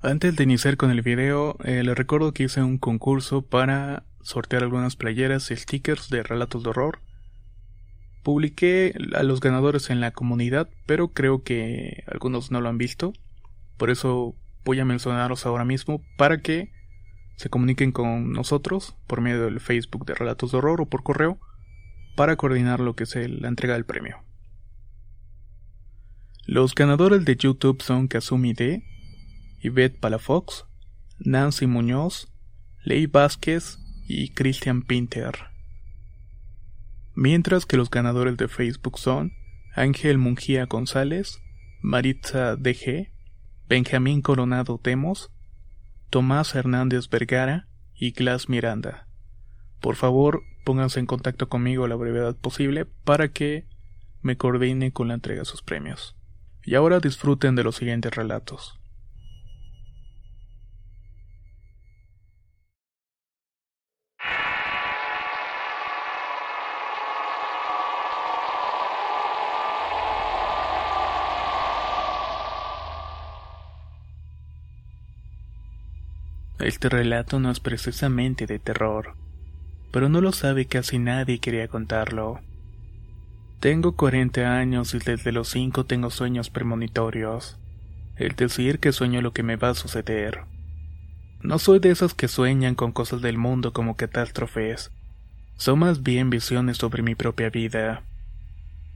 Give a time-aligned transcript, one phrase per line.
[0.00, 4.62] Antes de iniciar con el video, eh, les recuerdo que hice un concurso para sortear
[4.62, 7.00] algunas playeras y stickers de relatos de horror.
[8.22, 13.12] Publiqué a los ganadores en la comunidad, pero creo que algunos no lo han visto.
[13.76, 16.70] Por eso voy a mencionaros ahora mismo para que
[17.34, 21.40] se comuniquen con nosotros por medio del Facebook de Relatos de Horror o por correo
[22.16, 24.18] para coordinar lo que es la entrega del premio.
[26.46, 28.84] Los ganadores de YouTube son Kazumi D,
[29.60, 30.64] Yvette Palafox,
[31.18, 32.28] Nancy Muñoz,
[32.84, 35.34] Ley Vázquez y Christian Pinter.
[37.14, 39.32] Mientras que los ganadores de Facebook son
[39.74, 41.40] Ángel Mungía González,
[41.80, 43.10] Maritza DG,
[43.68, 45.30] Benjamín Coronado Temos,
[46.10, 49.08] Tomás Hernández Vergara y Glass Miranda.
[49.80, 53.66] Por favor, pónganse en contacto conmigo la brevedad posible para que
[54.22, 56.16] me coordine con la entrega de sus premios.
[56.64, 58.77] Y ahora disfruten de los siguientes relatos.
[76.58, 79.14] Este relato no es precisamente de terror,
[79.92, 82.40] pero no lo sabe casi nadie y quería contarlo.
[83.60, 87.58] Tengo 40 años y desde los 5 tengo sueños premonitorios,
[88.16, 90.42] el decir que sueño lo que me va a suceder.
[91.42, 94.90] No soy de esos que sueñan con cosas del mundo como catástrofes,
[95.56, 98.02] son más bien visiones sobre mi propia vida.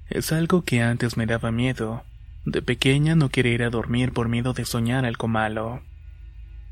[0.08, 2.02] Es algo que antes me daba miedo.
[2.44, 5.80] De pequeña no quería ir a dormir por miedo de soñar algo malo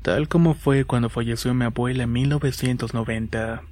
[0.01, 3.63] tal como fue cuando falleció mi abuela en 1990.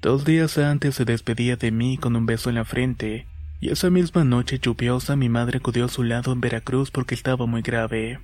[0.00, 3.26] Dos días antes se despedía de mí con un beso en la frente,
[3.60, 7.46] y esa misma noche lluviosa mi madre acudió a su lado en Veracruz porque estaba
[7.46, 8.20] muy grave.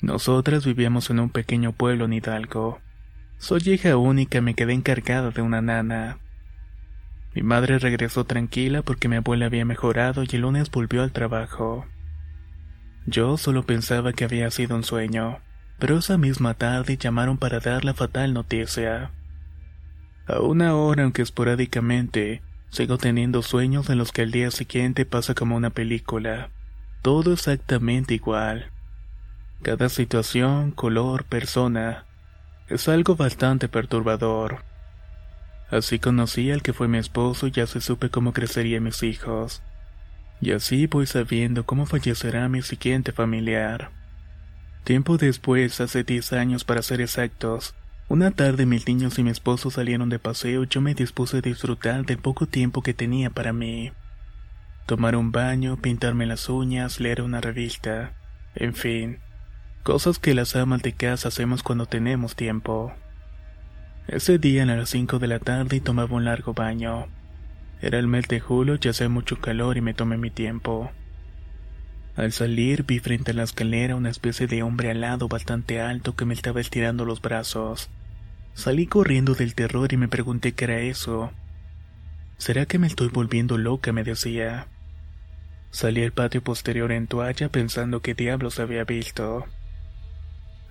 [0.00, 2.80] Nosotras vivíamos en un pequeño pueblo en Hidalgo.
[3.38, 6.18] Soy hija única me quedé encargada de una nana.
[7.34, 11.86] Mi madre regresó tranquila porque mi abuela había mejorado y el lunes volvió al trabajo.
[13.06, 15.38] Yo solo pensaba que había sido un sueño
[15.78, 19.10] pero esa misma tarde llamaron para dar la fatal noticia.
[20.26, 25.34] A una hora, aunque esporádicamente, sigo teniendo sueños en los que el día siguiente pasa
[25.34, 26.50] como una película.
[27.02, 28.70] Todo exactamente igual.
[29.62, 32.04] Cada situación, color, persona,
[32.68, 34.64] es algo bastante perturbador.
[35.70, 39.62] Así conocí al que fue mi esposo y ya se supe cómo crecerían mis hijos.
[40.40, 43.90] Y así voy sabiendo cómo fallecerá mi siguiente familiar.
[44.86, 47.74] Tiempo después, hace 10 años para ser exactos,
[48.08, 51.40] una tarde mis niños y mi esposo salieron de paseo y yo me dispuse a
[51.40, 53.90] disfrutar del poco tiempo que tenía para mí.
[54.86, 58.12] Tomar un baño, pintarme las uñas, leer una revista,
[58.54, 59.18] en fin,
[59.82, 62.92] cosas que las amas de casa hacemos cuando tenemos tiempo.
[64.06, 67.08] Ese día a las 5 de la tarde tomaba un largo baño.
[67.82, 70.92] Era el mes de julio y hacía mucho calor y me tomé mi tiempo.
[72.16, 76.24] Al salir vi frente a la escalera una especie de hombre alado bastante alto que
[76.24, 77.90] me estaba estirando los brazos.
[78.54, 81.30] Salí corriendo del terror y me pregunté qué era eso.
[82.38, 83.92] ¿Será que me estoy volviendo loca?
[83.92, 84.66] me decía.
[85.70, 89.44] Salí al patio posterior en toalla pensando qué diablos había visto.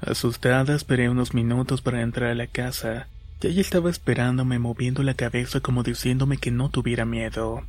[0.01, 3.07] Asustada esperé unos minutos para entrar a la casa,
[3.39, 7.63] y ella estaba esperándome moviendo la cabeza como diciéndome que no tuviera miedo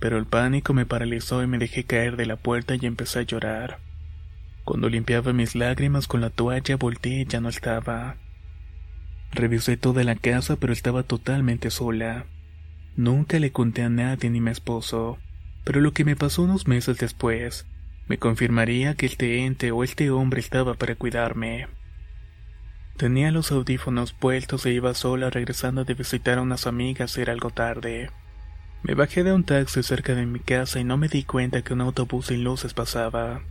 [0.00, 3.22] pero el pánico me paralizó y me dejé caer de la puerta y empecé a
[3.22, 3.78] llorar.
[4.64, 8.16] Cuando limpiaba mis lágrimas con la toalla volteé y ya no estaba.
[9.32, 12.24] Revisé toda la casa pero estaba totalmente sola.
[12.96, 15.18] Nunca le conté a nadie ni a mi esposo,
[15.64, 17.66] pero lo que me pasó unos meses después
[18.08, 21.68] me confirmaría que este ente o este hombre estaba para cuidarme.
[22.96, 27.50] Tenía los audífonos puestos e iba sola regresando de visitar a unas amigas, era algo
[27.50, 28.10] tarde.
[28.82, 31.74] Me bajé de un taxi cerca de mi casa y no me di cuenta que
[31.74, 33.42] un autobús sin luces pasaba.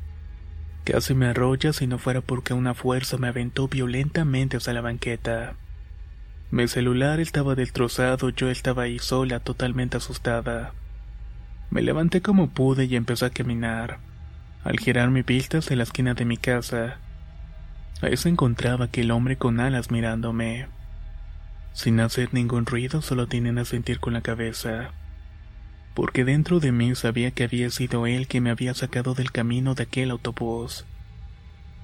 [0.85, 5.53] Casi me arrolla si no fuera porque una fuerza me aventó violentamente hacia la banqueta.
[6.49, 10.73] Mi celular estaba destrozado, yo estaba ahí sola, totalmente asustada.
[11.69, 13.99] Me levanté como pude y empecé a caminar.
[14.63, 16.97] Al girar mi vista hacia la esquina de mi casa,
[18.01, 20.67] ahí se encontraba aquel hombre con alas mirándome.
[21.73, 24.91] Sin hacer ningún ruido, solo tienen a sentir con la cabeza
[25.93, 29.75] porque dentro de mí sabía que había sido él que me había sacado del camino
[29.75, 30.85] de aquel autobús.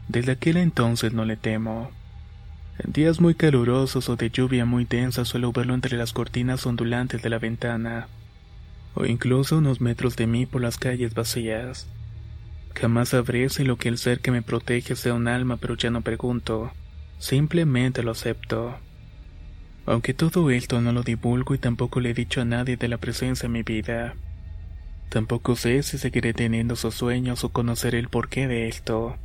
[0.07, 1.91] Desde aquel entonces no le temo.
[2.77, 7.21] En días muy calurosos o de lluvia muy densa suelo verlo entre las cortinas ondulantes
[7.21, 8.07] de la ventana,
[8.93, 11.87] o incluso unos metros de mí por las calles vacías.
[12.75, 15.89] Jamás sabré si lo que el ser que me protege sea un alma, pero ya
[15.89, 16.71] no pregunto,
[17.17, 18.77] simplemente lo acepto.
[19.85, 22.97] Aunque todo esto no lo divulgo y tampoco le he dicho a nadie de la
[22.97, 24.15] presencia en mi vida.
[25.09, 29.15] Tampoco sé si seguiré teniendo esos sueños o conocer el porqué de esto.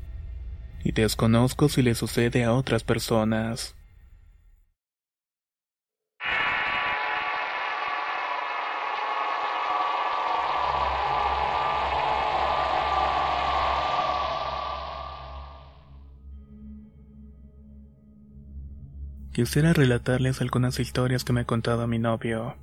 [0.85, 3.75] Y desconozco si le sucede a otras personas.
[19.41, 22.59] Quisiera relatarles algunas historias que me ha contado mi novio.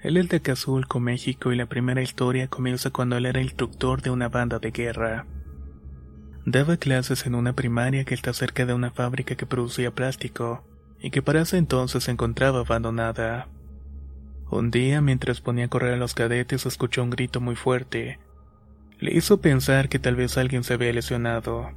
[0.00, 4.08] Él es de Acazulco, México, y la primera historia comienza cuando él era instructor de
[4.08, 5.26] una banda de guerra.
[6.46, 10.64] Daba clases en una primaria que está cerca de una fábrica que producía plástico,
[10.98, 13.48] y que para ese entonces se encontraba abandonada.
[14.50, 18.18] Un día, mientras ponía a correr a los cadetes, escuchó un grito muy fuerte.
[18.98, 21.72] Le hizo pensar que tal vez alguien se había lesionado.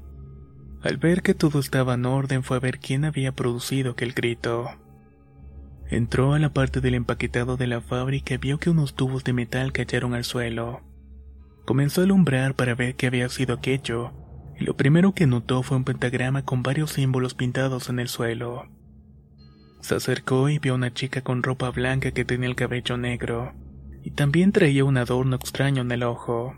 [0.82, 4.70] Al ver que todo estaba en orden fue a ver quién había producido aquel grito.
[5.90, 9.34] Entró a la parte del empaquetado de la fábrica y vio que unos tubos de
[9.34, 10.82] metal cayeron al suelo.
[11.66, 14.12] Comenzó a alumbrar para ver qué había sido aquello,
[14.60, 18.68] y lo primero que notó fue un pentagrama con varios símbolos pintados en el suelo.
[19.82, 23.54] Se acercó y vio a una chica con ropa blanca que tenía el cabello negro,
[24.04, 26.56] y también traía un adorno extraño en el ojo.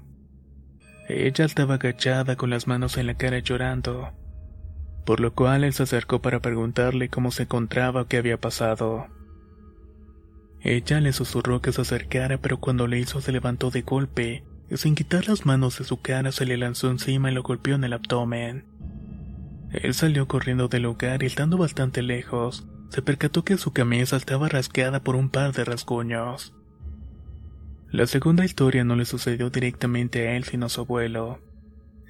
[1.09, 4.11] Ella estaba agachada con las manos en la cara llorando,
[5.05, 9.07] por lo cual él se acercó para preguntarle cómo se encontraba o qué había pasado.
[10.61, 14.77] Ella le susurró que se acercara, pero cuando le hizo se levantó de golpe y
[14.77, 17.85] sin quitar las manos de su cara se le lanzó encima y lo golpeó en
[17.85, 18.65] el abdomen.
[19.71, 24.47] Él salió corriendo del lugar y estando bastante lejos, se percató que su camisa estaba
[24.47, 26.53] rasgada por un par de rasguños.
[27.91, 31.39] La segunda historia no le sucedió directamente a él sino a su abuelo.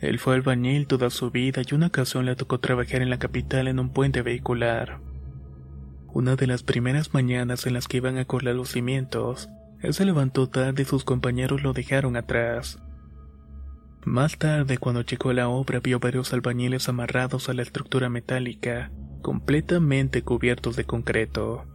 [0.02, 3.70] Él fue albañil toda su vida y una ocasión le tocó trabajar en la capital
[3.70, 5.00] en un puente vehicular.
[6.08, 9.50] Una de las primeras mañanas en las que iban a correr los cimientos,
[9.82, 12.80] él se levantó tarde y sus compañeros lo dejaron atrás.
[14.04, 18.92] Más tarde, cuando llegó a la obra, vio varios albañiles amarrados a la estructura metálica,
[19.22, 21.66] completamente cubiertos de concreto.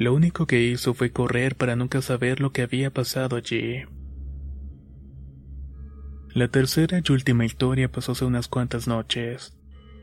[0.00, 3.82] Lo único que hizo fue correr para nunca saber lo que había pasado allí.
[6.32, 9.58] La tercera y última historia pasó hace unas cuantas noches.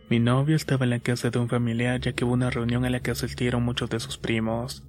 [0.08, 2.92] Mi novio estaba en la casa de un familiar ya que hubo una reunión a
[2.92, 4.86] la que asistieron muchos de sus primos.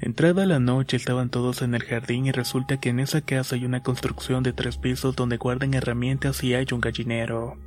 [0.00, 3.66] Entrada la noche estaban todos en el jardín y resulta que en esa casa hay
[3.66, 7.58] una construcción de tres pisos donde guardan herramientas y hay un gallinero.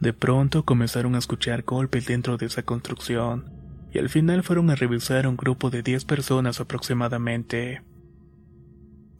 [0.00, 3.55] De pronto comenzaron a escuchar golpes dentro de esa construcción
[3.96, 7.80] y al final fueron a revisar un grupo de 10 personas aproximadamente.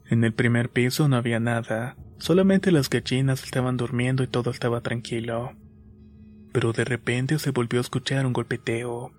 [0.05, 4.81] En el primer piso no había nada, solamente las gallinas estaban durmiendo y todo estaba
[4.81, 5.55] tranquilo.
[6.53, 9.13] Pero de repente se volvió a escuchar un golpeteo.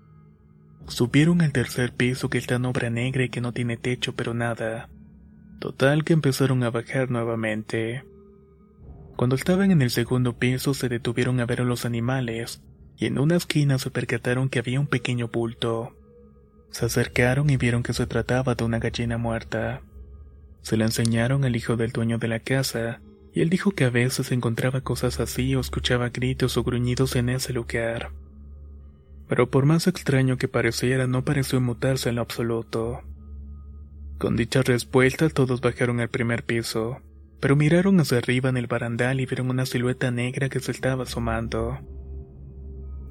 [0.87, 4.33] Subieron al tercer piso que está en obra negra y que no tiene techo pero
[4.33, 4.87] nada.
[5.59, 8.05] Total que empezaron a bajar nuevamente.
[9.17, 12.63] Cuando estaban en el segundo piso se detuvieron a ver a los animales,
[12.99, 15.95] y en una esquina se percataron que había un pequeño bulto.
[16.69, 19.81] Se acercaron y vieron que se trataba de una gallina muerta.
[20.61, 23.01] Se la enseñaron al hijo del dueño de la casa,
[23.33, 27.29] y él dijo que a veces encontraba cosas así o escuchaba gritos o gruñidos en
[27.29, 28.11] ese lugar.
[29.29, 33.01] Pero por más extraño que pareciera, no pareció mutarse en lo absoluto.
[34.17, 36.99] Con dicha respuesta todos bajaron al primer piso,
[37.39, 41.03] pero miraron hacia arriba en el barandal y vieron una silueta negra que se estaba
[41.03, 41.79] asomando.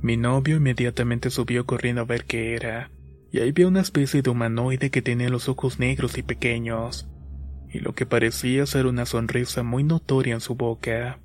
[0.01, 2.91] Mi novio inmediatamente subió corriendo a ver qué era,
[3.33, 7.09] y ahí vio una especie de humanoide que tenía los ojos negros y pequeños,
[7.73, 11.19] y lo que parecía ser una sonrisa muy notoria en su boca.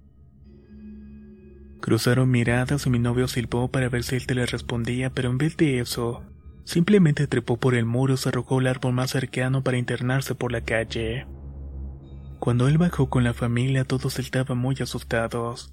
[1.82, 5.38] Cruzaron miradas y mi novio silbó para ver si él te le respondía, pero en
[5.38, 6.24] vez de eso,
[6.63, 10.51] simplemente trepó por el muro y se arrojó al árbol más cercano para internarse por
[10.51, 11.27] la calle.
[12.39, 15.73] Cuando él bajó con la familia todos estaban muy asustados.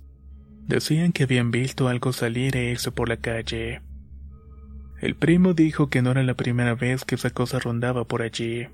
[0.70, 3.82] Decían que habían visto algo salir e irse por la calle.
[5.00, 8.68] El primo dijo que no era la primera vez que esa cosa rondaba por allí,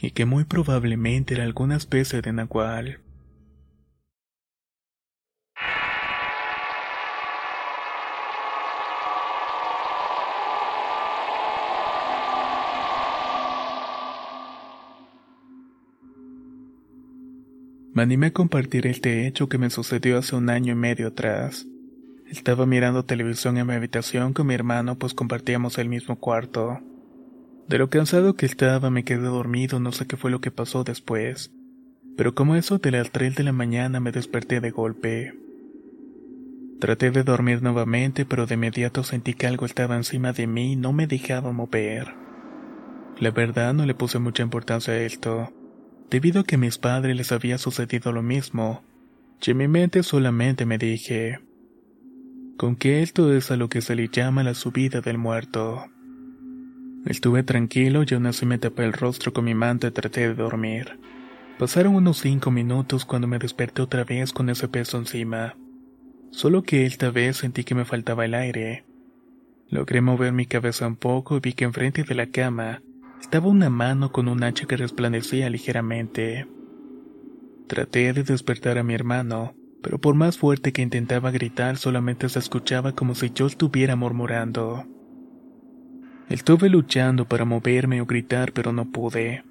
[0.00, 3.00] y que muy probablemente era alguna especie de nahual.
[17.98, 21.66] Me animé a compartir este hecho que me sucedió hace un año y medio atrás.
[22.28, 26.78] Estaba mirando televisión en mi habitación con mi hermano pues compartíamos el mismo cuarto.
[27.66, 30.84] De lo cansado que estaba me quedé dormido, no sé qué fue lo que pasó
[30.84, 31.50] después.
[32.16, 35.34] Pero como eso de las 3 de la mañana me desperté de golpe.
[36.78, 40.76] Traté de dormir nuevamente, pero de inmediato sentí que algo estaba encima de mí y
[40.76, 42.14] no me dejaba mover.
[43.18, 45.52] La verdad no le puse mucha importancia a esto
[46.10, 48.82] debido a que a mis padres les había sucedido lo mismo,
[49.44, 51.40] y en mi mente solamente me dije,
[52.56, 55.86] con que esto es a lo que se le llama la subida del muerto.
[57.06, 60.34] Estuve tranquilo y aún así me tapé el rostro con mi manta y traté de
[60.34, 60.98] dormir.
[61.58, 65.56] Pasaron unos cinco minutos cuando me desperté otra vez con ese peso encima.
[66.30, 68.84] Solo que esta vez sentí que me faltaba el aire.
[69.68, 72.82] Logré mover mi cabeza un poco y vi que enfrente de la cama
[73.20, 76.46] estaba una mano con un hacha que resplandecía ligeramente.
[77.66, 82.38] Traté de despertar a mi hermano, pero por más fuerte que intentaba gritar solamente se
[82.38, 84.86] escuchaba como si yo estuviera murmurando.
[86.28, 89.44] Estuve luchando para moverme o gritar, pero no pude.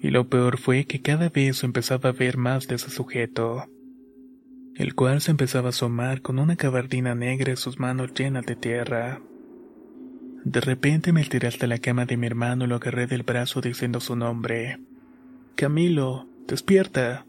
[0.00, 3.66] Y lo peor fue que cada vez empezaba a ver más de ese sujeto,
[4.74, 8.56] el cual se empezaba a asomar con una cabardina negra y sus manos llenas de
[8.56, 9.20] tierra.
[10.44, 13.60] De repente me tiré hasta la cama de mi hermano y lo agarré del brazo
[13.60, 14.78] diciendo su nombre.
[15.54, 17.26] Camilo, despierta.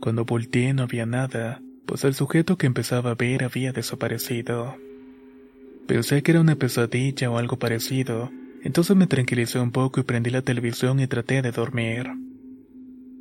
[0.00, 4.76] Cuando volteé no había nada, pues el sujeto que empezaba a ver había desaparecido.
[5.86, 8.30] Pensé que era una pesadilla o algo parecido,
[8.62, 12.10] entonces me tranquilicé un poco y prendí la televisión y traté de dormir.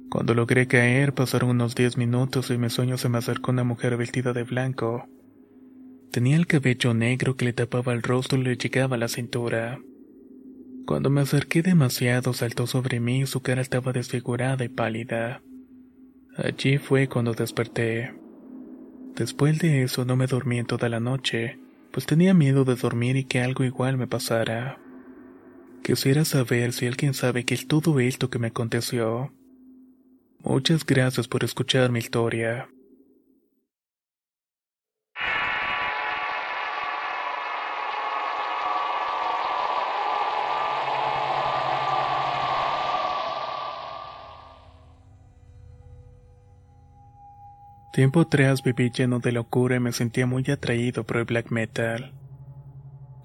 [0.09, 3.97] Cuando logré caer pasaron unos diez minutos y mi sueño se me acercó una mujer
[3.97, 5.07] vestida de blanco.
[6.11, 9.79] Tenía el cabello negro que le tapaba el rostro y le llegaba a la cintura.
[10.87, 15.43] Cuando me acerqué demasiado saltó sobre mí y su cara estaba desfigurada y pálida.
[16.35, 18.15] Allí fue cuando desperté.
[19.15, 21.59] Después de eso no me dormí en toda la noche,
[21.91, 24.79] pues tenía miedo de dormir y que algo igual me pasara.
[25.83, 29.31] Quisiera saber si alguien sabe qué es todo esto que me aconteció.
[30.43, 32.67] Muchas gracias por escuchar mi historia.
[47.91, 52.13] Tiempo atrás viví lleno de locura y me sentía muy atraído por el black metal.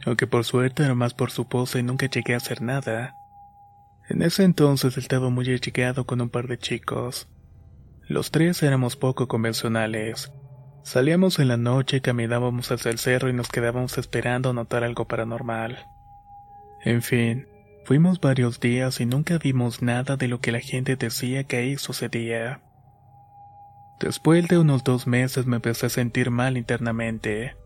[0.07, 3.15] Aunque por suerte era más por su pose y nunca llegué a hacer nada.
[4.09, 7.29] En ese entonces estaba muy allegado con un par de chicos.
[8.07, 10.31] Los tres éramos poco convencionales.
[10.83, 15.87] Salíamos en la noche, caminábamos hacia el cerro y nos quedábamos esperando notar algo paranormal.
[16.83, 17.49] En fin,
[17.85, 21.77] fuimos varios días y nunca vimos nada de lo que la gente decía que ahí
[21.77, 22.61] sucedía.
[24.05, 27.57] Después de unos dos meses me empecé a sentir mal internamente.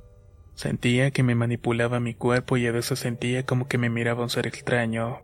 [0.54, 4.30] Sentía que me manipulaba mi cuerpo y a veces sentía como que me miraba un
[4.30, 5.18] ser extraño.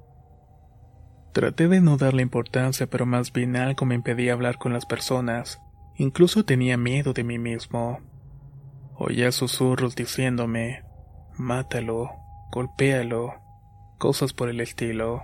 [1.33, 5.61] Traté de no darle importancia, pero más bien algo me impedía hablar con las personas.
[5.97, 8.01] Incluso tenía miedo de mí mismo.
[8.97, 10.83] Oía susurros diciéndome,
[11.39, 12.11] mátalo,
[12.51, 13.35] golpéalo,
[13.99, 15.23] cosas por el estilo.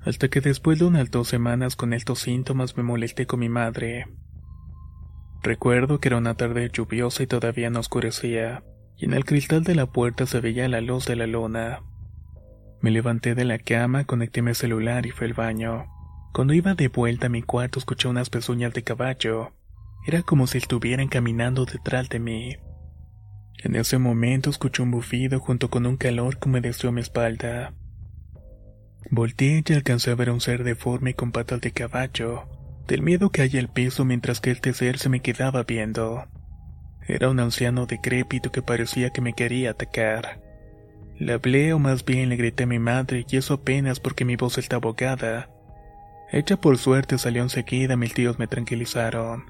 [0.00, 4.06] Hasta que después de unas dos semanas con estos síntomas me molesté con mi madre.
[5.42, 8.64] Recuerdo que era una tarde lluviosa y todavía no oscurecía,
[8.96, 11.82] y en el cristal de la puerta se veía la luz de la luna.
[12.80, 15.86] Me levanté de la cama, conecté mi celular y fui al baño.
[16.32, 19.52] Cuando iba de vuelta a mi cuarto escuché unas pezuñas de caballo.
[20.06, 22.56] Era como si estuvieran caminando detrás de mí.
[23.64, 27.72] En ese momento escuché un bufido junto con un calor que humedeció mi espalda.
[29.10, 32.44] Volteé y alcancé a ver un ser deforme con patas de caballo,
[32.86, 36.26] del miedo que hay el piso mientras que este ser se me quedaba viendo.
[37.06, 40.40] Era un anciano decrépito que parecía que me quería atacar.
[41.18, 44.36] Le hablé o más bien le grité a mi madre y eso apenas porque mi
[44.36, 45.48] voz estaba ahogada.
[46.32, 49.44] Ella por suerte salió enseguida, mis tíos me tranquilizaron.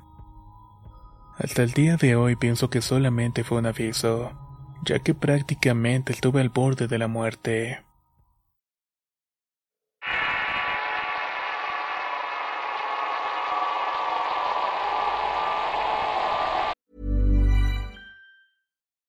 [1.38, 4.32] Hasta el día de hoy pienso que solamente fue un aviso,
[4.84, 7.85] ya que prácticamente estuve al borde de la muerte.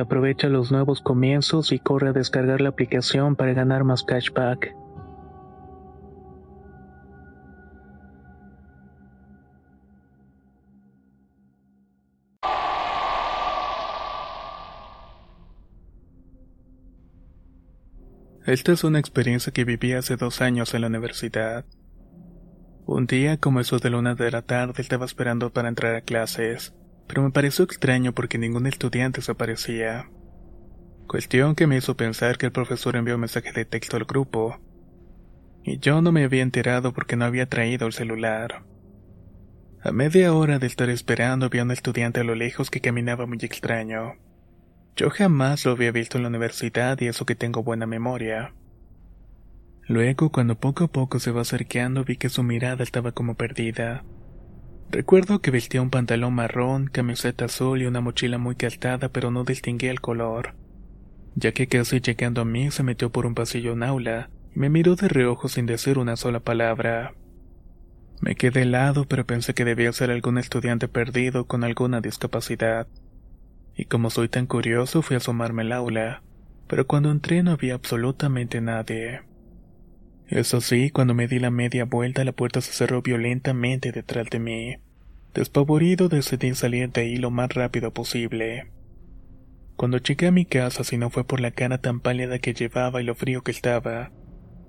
[0.00, 4.74] Aprovecha los nuevos comienzos y corre a descargar la aplicación para ganar más cashback.
[18.46, 21.66] Esta es una experiencia que viví hace dos años en la universidad.
[22.86, 26.00] Un día, como eso de la una de la tarde, estaba esperando para entrar a
[26.00, 26.74] clases
[27.10, 30.08] pero me pareció extraño porque ningún estudiante se aparecía.
[31.08, 34.60] Cuestión que me hizo pensar que el profesor envió un mensaje de texto al grupo,
[35.64, 38.62] y yo no me había enterado porque no había traído el celular.
[39.82, 43.26] A media hora de estar esperando vi a un estudiante a lo lejos que caminaba
[43.26, 44.14] muy extraño.
[44.94, 48.54] Yo jamás lo había visto en la universidad y eso que tengo buena memoria.
[49.88, 54.04] Luego, cuando poco a poco se va acercando, vi que su mirada estaba como perdida.
[54.90, 59.44] Recuerdo que vestía un pantalón marrón, camiseta azul y una mochila muy gastada, pero no
[59.44, 60.54] distinguía el color.
[61.36, 64.68] Ya que casi llegando a mí se metió por un pasillo en aula y me
[64.68, 67.14] miró de reojo sin decir una sola palabra.
[68.20, 72.88] Me quedé helado, pero pensé que debía ser algún estudiante perdido con alguna discapacidad.
[73.76, 76.24] Y como soy tan curioso, fui a asomarme al aula,
[76.66, 79.22] pero cuando entré no había absolutamente nadie.
[80.30, 84.38] Eso sí, cuando me di la media vuelta, la puerta se cerró violentamente detrás de
[84.38, 84.76] mí.
[85.34, 88.70] Despavorido decidí salir de ahí lo más rápido posible.
[89.74, 93.02] Cuando llegué a mi casa, si no fue por la cara tan pálida que llevaba
[93.02, 94.12] y lo frío que estaba,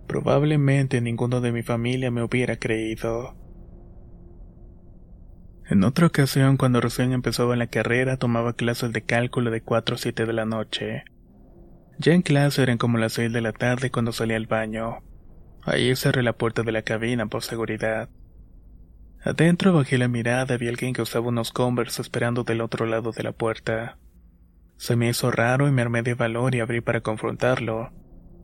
[0.07, 3.35] probablemente ninguno de mi familia me hubiera creído.
[5.69, 9.97] En otra ocasión, cuando recién empezaba la carrera, tomaba clases de cálculo de 4 a
[9.99, 11.03] 7 de la noche.
[11.99, 15.03] Ya en clase eran como las 6 de la tarde cuando salí al baño.
[15.63, 18.09] Ahí cerré la puerta de la cabina por seguridad.
[19.23, 23.11] Adentro bajé la mirada vi a alguien que usaba unos Converse esperando del otro lado
[23.11, 23.97] de la puerta.
[24.77, 27.91] Se me hizo raro y me armé de valor y abrí para confrontarlo,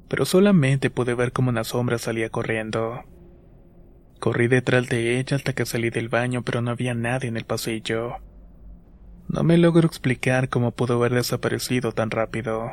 [0.07, 3.03] pero solamente pude ver como una sombra salía corriendo.
[4.19, 7.45] Corrí detrás de ella hasta que salí del baño, pero no había nadie en el
[7.45, 8.17] pasillo.
[9.27, 12.71] No me logro explicar cómo pudo haber desaparecido tan rápido.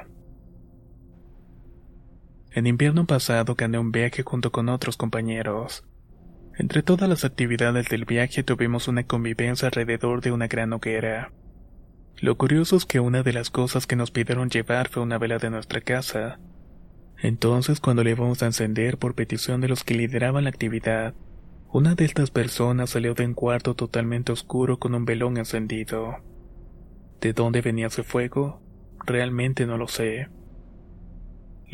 [2.54, 5.84] En invierno pasado gané un viaje junto con otros compañeros.
[6.56, 11.32] Entre todas las actividades del viaje tuvimos una convivencia alrededor de una gran hoguera.
[12.20, 15.38] Lo curioso es que una de las cosas que nos pidieron llevar fue una vela
[15.38, 16.38] de nuestra casa.
[17.20, 21.12] Entonces cuando le íbamos a encender por petición de los que lideraban la actividad,
[21.72, 26.18] una de estas personas salió de un cuarto totalmente oscuro con un velón encendido.
[27.20, 28.62] ¿De dónde venía ese fuego?
[29.04, 30.28] Realmente no lo sé.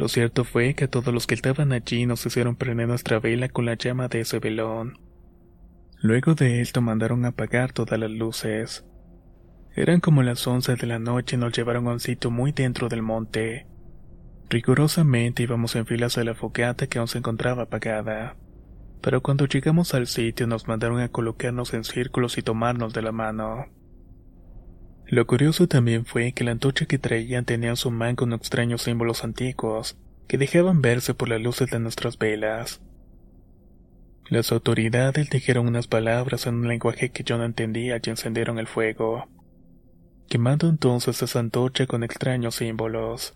[0.00, 3.50] Lo cierto fue que a todos los que estaban allí nos hicieron prender nuestra vela
[3.50, 4.98] con la llama de ese velón.
[6.00, 8.86] Luego de esto mandaron apagar todas las luces.
[9.76, 12.88] Eran como las once de la noche y nos llevaron a un sitio muy dentro
[12.88, 13.66] del monte.
[14.48, 18.38] Rigurosamente íbamos en filas a la fogata que aún se encontraba apagada.
[19.02, 23.12] Pero cuando llegamos al sitio nos mandaron a colocarnos en círculos y tomarnos de la
[23.12, 23.66] mano.
[25.11, 28.83] Lo curioso también fue que la antorcha que traían tenía en su manga unos extraños
[28.83, 32.81] símbolos antiguos, que dejaban verse por las luces de nuestras velas.
[34.29, 38.68] Las autoridades dijeron unas palabras en un lenguaje que yo no entendía y encendieron el
[38.68, 39.27] fuego,
[40.29, 43.35] quemando entonces esa antorcha con extraños símbolos.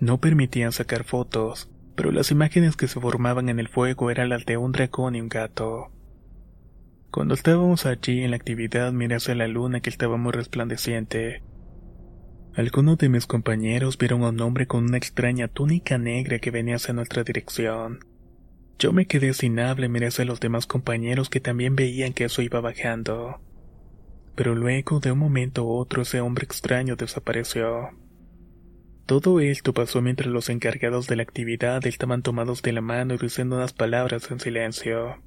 [0.00, 4.46] No permitían sacar fotos, pero las imágenes que se formaban en el fuego eran las
[4.46, 5.91] de un dragón y un gato.
[7.12, 11.42] Cuando estábamos allí en la actividad miré hacia la luna que estaba muy resplandeciente.
[12.54, 16.76] Algunos de mis compañeros vieron a un hombre con una extraña túnica negra que venía
[16.76, 17.98] hacia nuestra dirección.
[18.78, 22.40] Yo me quedé sin habla y miré los demás compañeros que también veían que eso
[22.40, 23.42] iba bajando.
[24.34, 27.90] Pero luego, de un momento a otro, ese hombre extraño desapareció.
[29.04, 33.18] Todo esto pasó mientras los encargados de la actividad estaban tomados de la mano y
[33.18, 35.18] diciendo unas palabras en silencio.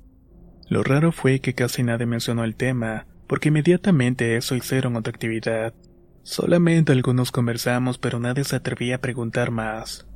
[0.68, 5.74] Lo raro fue que casi nadie mencionó el tema, porque inmediatamente eso hicieron otra actividad.
[6.24, 10.08] Solamente algunos conversamos, pero nadie se atrevía a preguntar más.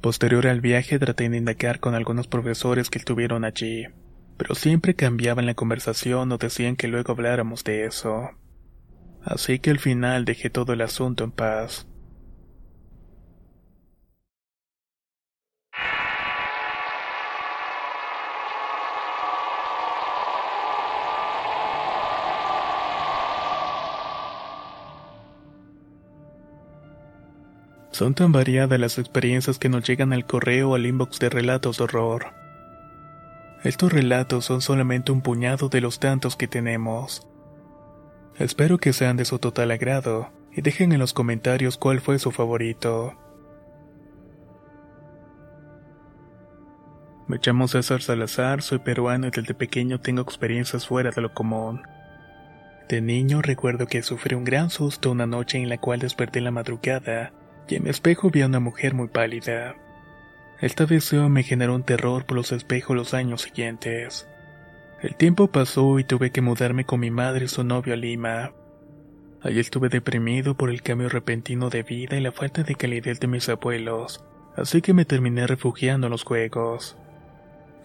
[0.00, 3.84] Posterior al viaje traté de indagar con algunos profesores que estuvieron allí,
[4.38, 8.30] pero siempre cambiaban la conversación o decían que luego habláramos de eso.
[9.22, 11.86] Así que al final dejé todo el asunto en paz.
[27.90, 31.78] Son tan variadas las experiencias que nos llegan al correo o al inbox de relatos
[31.78, 32.26] de horror.
[33.64, 37.26] Estos relatos son solamente un puñado de los tantos que tenemos.
[38.36, 42.30] Espero que sean de su total agrado y dejen en los comentarios cuál fue su
[42.30, 43.16] favorito.
[47.26, 51.82] Me llamo César Salazar, soy peruano y desde pequeño tengo experiencias fuera de lo común.
[52.88, 56.44] De niño recuerdo que sufrí un gran susto una noche en la cual desperté en
[56.46, 57.32] la madrugada
[57.68, 59.76] y en mi espejo vi a una mujer muy pálida.
[60.60, 64.28] Esta deseo me generó un terror por los espejos los años siguientes.
[65.00, 68.52] El tiempo pasó y tuve que mudarme con mi madre y su novio a Lima.
[69.40, 73.28] Allí estuve deprimido por el cambio repentino de vida y la falta de calidez de
[73.28, 74.24] mis abuelos,
[74.56, 76.96] así que me terminé refugiando en los juegos.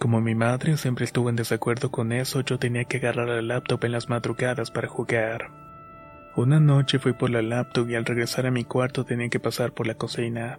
[0.00, 3.84] Como mi madre siempre estuvo en desacuerdo con eso, yo tenía que agarrar el laptop
[3.84, 5.63] en las madrugadas para jugar.
[6.36, 9.72] Una noche fui por la laptop y al regresar a mi cuarto tenía que pasar
[9.72, 10.58] por la cocina.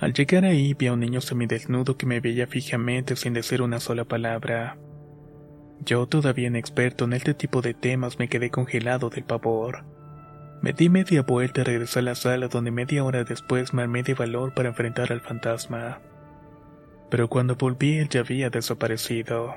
[0.00, 3.78] Al llegar ahí vi a un niño semidesnudo que me veía fijamente sin decir una
[3.78, 4.78] sola palabra.
[5.84, 9.84] Yo, todavía inexperto en este tipo de temas, me quedé congelado del pavor.
[10.60, 14.02] Me di media vuelta y regresé a la sala donde media hora después me armé
[14.02, 16.00] de valor para enfrentar al fantasma.
[17.10, 19.54] Pero cuando volví él ya había desaparecido.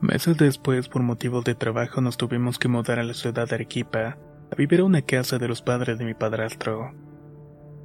[0.00, 4.16] Meses después, por motivos de trabajo, nos tuvimos que mudar a la ciudad de Arequipa,
[4.50, 6.92] a vivir a una casa de los padres de mi padrastro.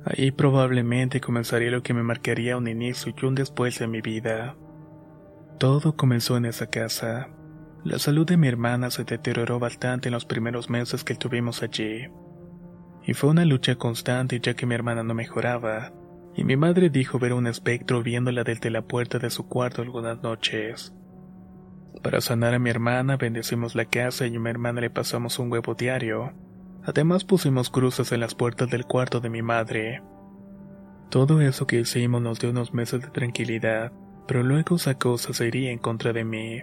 [0.06, 4.56] Ahí probablemente comenzaría lo que me marcaría un inicio y un después de mi vida.
[5.58, 7.30] Todo comenzó en esa casa.
[7.84, 12.10] La salud de mi hermana se deterioró bastante en los primeros meses que estuvimos allí.
[13.06, 15.94] Y fue una lucha constante ya que mi hermana no mejoraba,
[16.36, 20.22] y mi madre dijo ver un espectro viéndola desde la puerta de su cuarto algunas
[20.22, 20.94] noches.
[22.04, 25.50] Para sanar a mi hermana, bendecimos la casa y a mi hermana le pasamos un
[25.50, 26.34] huevo diario.
[26.84, 30.04] Además pusimos cruces en las puertas del cuarto de mi madre.
[31.10, 33.94] Todo eso que hicimos nos dio unos meses de tranquilidad,
[34.28, 36.62] pero luego esa cosa se iría en contra de mí.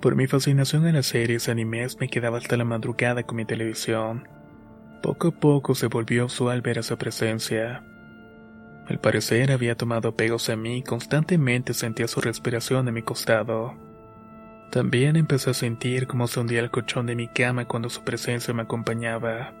[0.00, 4.26] Por mi fascinación a las series animes me quedaba hasta la madrugada con mi televisión.
[5.04, 7.84] Poco a poco se volvió usual ver esa presencia.
[8.88, 13.81] Al parecer había tomado apegos a mí y constantemente sentía su respiración a mi costado.
[14.72, 18.54] También empecé a sentir cómo se hundía el colchón de mi cama cuando su presencia
[18.54, 19.52] me acompañaba.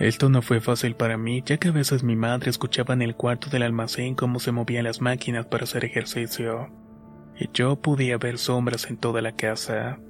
[0.00, 3.14] Esto no fue fácil para mí, ya que a veces mi madre escuchaba en el
[3.14, 6.68] cuarto del almacén cómo se movían las máquinas para hacer ejercicio,
[7.38, 10.00] y yo podía ver sombras en toda la casa.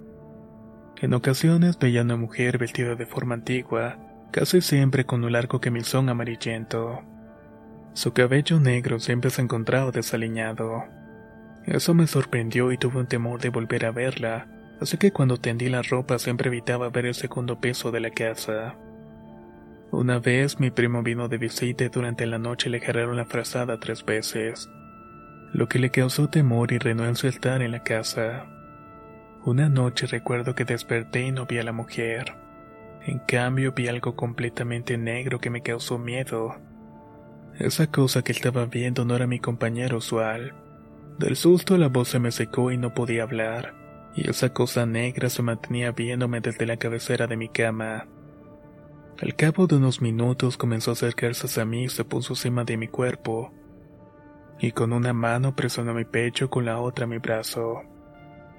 [1.03, 3.99] En ocasiones veía a una mujer vestida de forma antigua,
[4.33, 7.03] casi siempre con un largo camisón amarillento.
[7.92, 10.85] Su cabello negro siempre se encontraba desaliñado.
[11.66, 14.49] Eso me sorprendió y tuve un temor de volver a verla,
[14.81, 18.77] así que cuando tendí la ropa siempre evitaba ver el segundo piso de la casa.
[19.92, 23.81] Una vez mi primo vino de visita y durante la noche le jalaron la frazada
[23.81, 24.70] tres veces,
[25.53, 28.46] lo que le causó temor y renuncia a estar en la casa.
[29.44, 32.35] Una noche recuerdo que desperté y no vi a la mujer.
[33.05, 36.57] En cambio vi algo completamente negro que me causó miedo.
[37.59, 40.55] Esa cosa que estaba viendo no era mi compañero usual.
[41.20, 43.74] Del susto la voz se me secó y no podía hablar,
[44.16, 48.06] y esa cosa negra se mantenía viéndome desde la cabecera de mi cama.
[49.20, 52.78] Al cabo de unos minutos comenzó a acercarse a mí y se puso encima de
[52.78, 53.52] mi cuerpo,
[54.61, 57.83] y con una mano presionó mi pecho con la otra mi brazo.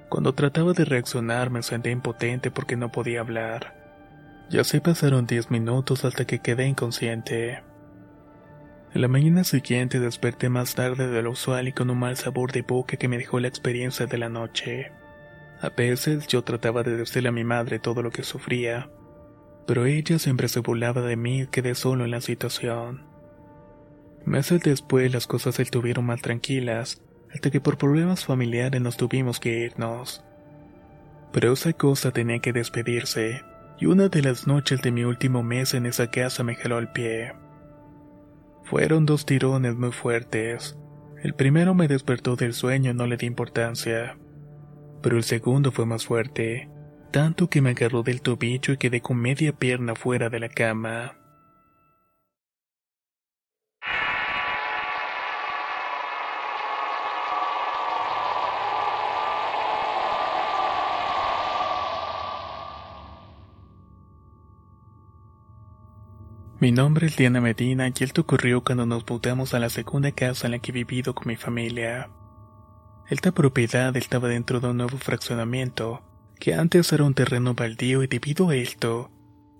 [0.08, 3.74] Cuando trataba de reaccionar me sentí impotente porque no podía hablar.
[4.50, 7.64] Y así pasaron diez minutos hasta que quedé inconsciente.
[8.94, 12.60] La mañana siguiente desperté más tarde de lo usual y con un mal sabor de
[12.60, 14.92] boca que me dejó la experiencia de la noche.
[15.62, 18.90] A veces yo trataba de decirle a mi madre todo lo que sufría,
[19.66, 23.06] pero ella siempre se burlaba de mí y quedé solo en la situación.
[24.26, 27.00] Meses después las cosas se estuvieron más tranquilas,
[27.32, 30.22] hasta que por problemas familiares nos tuvimos que irnos.
[31.32, 33.40] Pero esa cosa tenía que despedirse,
[33.80, 36.88] y una de las noches de mi último mes en esa casa me jaló el
[36.88, 37.32] pie.
[38.64, 40.78] Fueron dos tirones muy fuertes.
[41.22, 44.18] El primero me despertó del sueño y no le di importancia.
[45.02, 46.68] Pero el segundo fue más fuerte,
[47.10, 51.21] tanto que me agarró del tobillo y quedé con media pierna fuera de la cama.
[66.62, 70.46] Mi nombre es Diana Medina y esto ocurrió cuando nos mudamos a la segunda casa
[70.46, 72.08] en la que he vivido con mi familia.
[73.08, 76.04] Esta propiedad estaba dentro de un nuevo fraccionamiento,
[76.38, 79.10] que antes era un terreno baldío y debido a esto,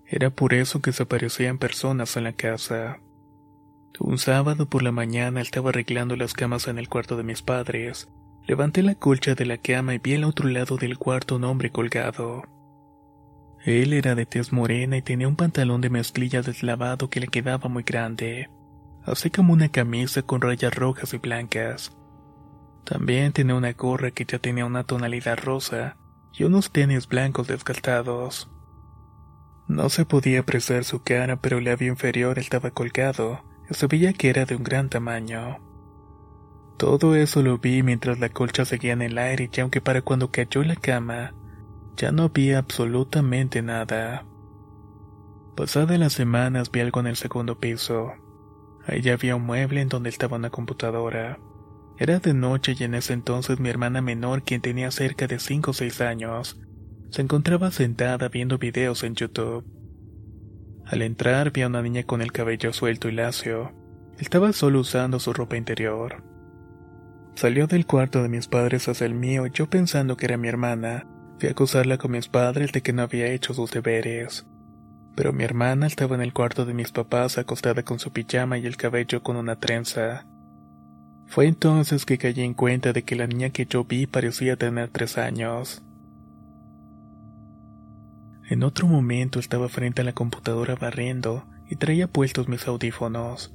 [0.07, 3.01] era por eso que se aparecían personas en la casa.
[3.99, 8.07] Un sábado por la mañana estaba arreglando las camas en el cuarto de mis padres.
[8.47, 11.69] Levanté la colcha de la cama y vi al otro lado del cuarto un hombre
[11.69, 12.43] colgado.
[13.65, 17.69] Él era de tez morena y tenía un pantalón de mezclilla deslavado que le quedaba
[17.69, 18.49] muy grande,
[19.05, 21.95] así como una camisa con rayas rojas y blancas.
[22.83, 25.95] También tenía una gorra que ya tenía una tonalidad rosa
[26.33, 28.49] y unos tenis blancos desgastados.
[29.69, 34.11] No se podía apreciar su cara, pero el labio inferior estaba colgado y se veía
[34.11, 35.59] que era de un gran tamaño.
[36.77, 40.31] Todo eso lo vi mientras la colcha seguía en el aire y aunque para cuando
[40.31, 41.33] cayó la cama,
[41.95, 44.25] ya no había absolutamente nada.
[45.55, 48.13] Pasadas las semanas vi algo en el segundo piso.
[48.85, 51.39] Allí había un mueble en donde estaba una computadora.
[51.97, 55.71] Era de noche y en ese entonces mi hermana menor, quien tenía cerca de 5
[55.71, 56.59] o 6 años,
[57.11, 59.63] se encontraba sentada viendo videos en YouTube.
[60.85, 63.71] Al entrar vi a una niña con el cabello suelto y lacio.
[64.17, 66.23] Estaba solo usando su ropa interior.
[67.35, 71.07] Salió del cuarto de mis padres hacia el mío yo pensando que era mi hermana,
[71.39, 74.45] Fui a acusarla con mis padres de que no había hecho sus deberes.
[75.15, 78.65] Pero mi hermana estaba en el cuarto de mis papás acostada con su pijama y
[78.65, 80.25] el cabello con una trenza.
[81.27, 84.89] Fue entonces que caí en cuenta de que la niña que yo vi parecía tener
[84.89, 85.83] tres años.
[88.49, 93.53] En otro momento estaba frente a la computadora barriendo y traía puestos mis audífonos.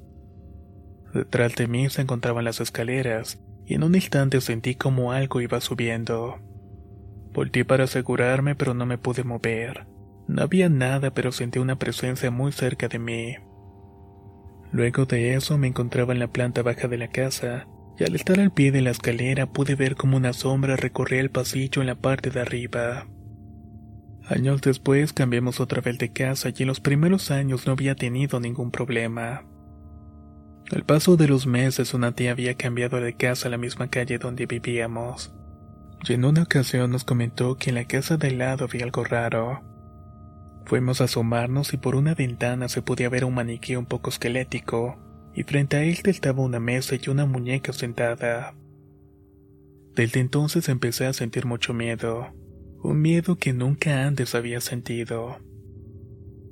[1.12, 5.60] Detrás de mí se encontraban las escaleras y en un instante sentí como algo iba
[5.60, 6.40] subiendo.
[7.32, 9.86] Volté para asegurarme, pero no me pude mover.
[10.26, 13.36] No había nada, pero sentí una presencia muy cerca de mí.
[14.72, 17.66] Luego de eso me encontraba en la planta baja de la casa,
[17.98, 21.30] y al estar al pie de la escalera pude ver como una sombra recorría el
[21.30, 23.06] pasillo en la parte de arriba.
[24.26, 28.40] Años después cambiamos otra vez de casa y en los primeros años no había tenido
[28.40, 29.46] ningún problema.
[30.70, 34.18] Al paso de los meses una tía había cambiado de casa a la misma calle
[34.18, 35.32] donde vivíamos
[36.06, 39.62] y en una ocasión nos comentó que en la casa de lado había algo raro.
[40.64, 44.98] Fuimos a asomarnos y por una ventana se podía ver un maniquí un poco esquelético,
[45.34, 48.54] y frente a él estaba una mesa y una muñeca sentada.
[49.94, 52.28] Desde entonces empecé a sentir mucho miedo,
[52.82, 55.38] un miedo que nunca antes había sentido.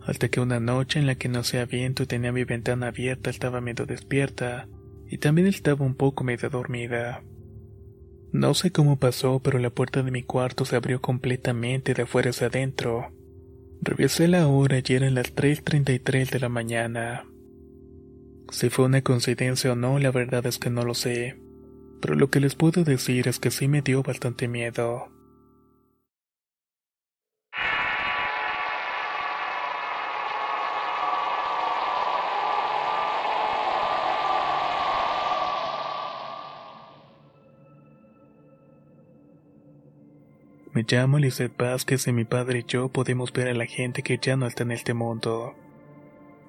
[0.03, 3.31] Hasta que una noche en la que no hacía viento y tenía mi ventana abierta
[3.31, 4.69] estaba medio despierta
[5.09, 7.23] y también estaba un poco medio dormida.
[8.33, 12.31] No sé cómo pasó, pero la puerta de mi cuarto se abrió completamente de afuera
[12.31, 13.13] hacia adentro.
[13.81, 17.25] Revisé la hora y eran las 3.33 de la mañana.
[18.51, 21.41] Si fue una coincidencia o no, la verdad es que no lo sé.
[22.01, 25.09] Pero lo que les puedo decir es que sí me dio bastante miedo.
[40.77, 44.19] Me llamo Lizeth Vázquez y mi padre y yo podemos ver a la gente que
[44.21, 45.55] ya no está en este mundo.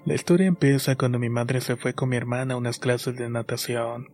[0.03, 3.29] La historia empieza cuando mi madre se fue con mi hermana a unas clases de
[3.29, 4.09] natación.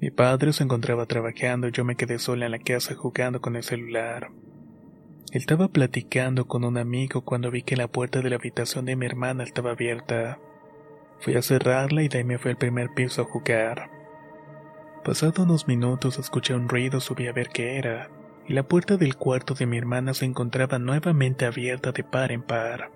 [0.00, 3.54] Mi padre se encontraba trabajando y yo me quedé sola en la casa jugando con
[3.54, 4.32] el celular.
[5.30, 9.06] Estaba platicando con un amigo cuando vi que la puerta de la habitación de mi
[9.06, 10.40] hermana estaba abierta.
[11.20, 13.88] Fui a cerrarla y de ahí me fui al primer piso a jugar.
[15.04, 18.10] Pasado unos minutos escuché un ruido, subí a ver qué era
[18.48, 22.42] y la puerta del cuarto de mi hermana se encontraba nuevamente abierta de par en
[22.42, 22.90] par.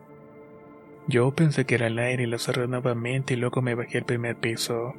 [1.07, 4.07] Yo pensé que era el aire y la cerré nuevamente y luego me bajé al
[4.07, 4.95] primer piso.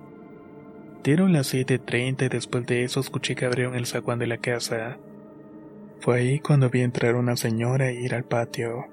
[1.04, 5.00] Dieron las 7.30 y después de eso escuché que abrieron el zaguán de la casa.
[6.02, 8.86] Fue ahí cuando vi entrar una señora e ir al patio.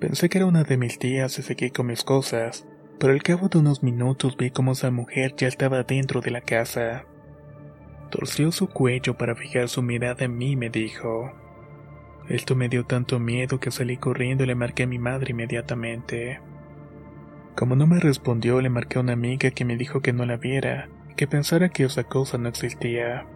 [0.00, 2.66] Pensé que era una de mis tías y seguí con mis cosas,
[2.98, 6.42] pero al cabo de unos minutos vi cómo esa mujer ya estaba dentro de la
[6.42, 7.06] casa.
[8.10, 11.32] Torció su cuello para fijar su mirada en mí y me dijo.
[12.28, 16.40] Esto me dio tanto miedo que salí corriendo y le marqué a mi madre inmediatamente.
[17.54, 20.36] Como no me respondió, le marqué a una amiga que me dijo que no la
[20.36, 23.26] viera, que pensara que esa cosa no existía.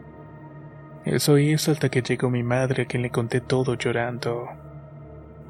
[1.05, 4.49] Eso hizo hasta que llegó mi madre a quien le conté todo llorando.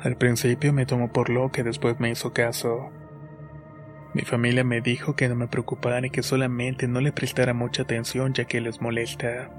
[0.00, 2.90] Al principio me tomó por loca y después me hizo caso.
[4.14, 7.82] Mi familia me dijo que no me preocupara y que solamente no le prestara mucha
[7.82, 9.50] atención ya que les molesta.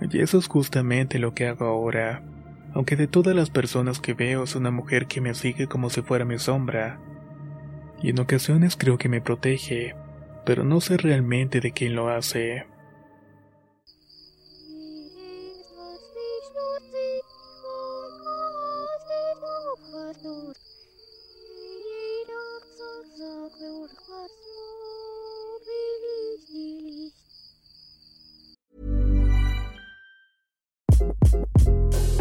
[0.00, 2.22] Y eso es justamente lo que hago ahora.
[2.74, 6.02] Aunque de todas las personas que veo es una mujer que me sigue como si
[6.02, 6.98] fuera mi sombra.
[8.02, 9.94] Y en ocasiones creo que me protege,
[10.44, 12.66] pero no sé realmente de quién lo hace.